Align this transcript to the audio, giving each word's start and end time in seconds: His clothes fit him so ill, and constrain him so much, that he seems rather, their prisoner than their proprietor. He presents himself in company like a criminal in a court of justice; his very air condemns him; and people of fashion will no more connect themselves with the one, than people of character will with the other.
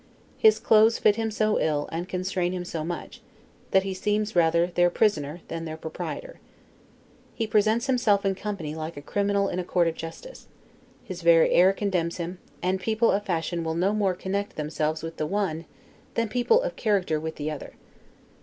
His 0.39 0.57
clothes 0.57 0.97
fit 0.97 1.15
him 1.15 1.29
so 1.29 1.59
ill, 1.59 1.87
and 1.91 2.09
constrain 2.09 2.53
him 2.53 2.65
so 2.65 2.83
much, 2.83 3.21
that 3.69 3.83
he 3.83 3.93
seems 3.93 4.35
rather, 4.35 4.65
their 4.65 4.89
prisoner 4.89 5.41
than 5.47 5.63
their 5.65 5.77
proprietor. 5.77 6.39
He 7.35 7.45
presents 7.45 7.85
himself 7.85 8.25
in 8.25 8.33
company 8.33 8.73
like 8.73 8.97
a 8.97 9.01
criminal 9.03 9.47
in 9.47 9.59
a 9.59 9.63
court 9.63 9.87
of 9.87 9.93
justice; 9.93 10.47
his 11.03 11.21
very 11.21 11.51
air 11.51 11.71
condemns 11.71 12.17
him; 12.17 12.39
and 12.63 12.79
people 12.79 13.11
of 13.11 13.25
fashion 13.27 13.63
will 13.63 13.75
no 13.75 13.93
more 13.93 14.15
connect 14.15 14.55
themselves 14.55 15.03
with 15.03 15.17
the 15.17 15.27
one, 15.27 15.65
than 16.15 16.29
people 16.29 16.63
of 16.63 16.75
character 16.75 17.19
will 17.19 17.25
with 17.25 17.35
the 17.35 17.51
other. 17.51 17.73